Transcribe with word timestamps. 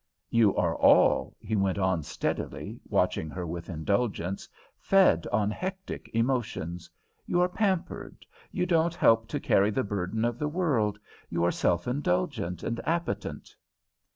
"You 0.31 0.55
are 0.55 0.75
all," 0.77 1.35
he 1.39 1.55
went 1.55 1.77
on 1.77 2.01
steadily, 2.01 2.79
watching 2.89 3.29
her 3.29 3.45
with 3.45 3.69
indulgence, 3.69 4.49
"fed 4.79 5.27
on 5.31 5.51
hectic 5.51 6.09
emotions. 6.15 6.89
You 7.27 7.39
are 7.39 7.47
pampered. 7.47 8.25
You 8.51 8.65
don't 8.65 8.95
help 8.95 9.27
to 9.27 9.39
carry 9.39 9.69
the 9.69 9.83
burdens 9.83 10.25
of 10.25 10.39
the 10.39 10.49
world. 10.49 10.97
You 11.29 11.43
are 11.43 11.51
self 11.51 11.87
indulgent 11.87 12.63
and 12.63 12.81
appetent." 12.83 13.55